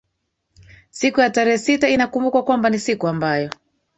siku 0.89 1.21
ya 1.21 1.29
tarehe 1.29 1.57
sita 1.57 1.89
inakumbukwa 1.89 2.43
kwamba 2.43 2.69
ni 2.69 2.79
siku 2.79 3.07
ambayo 3.07 3.49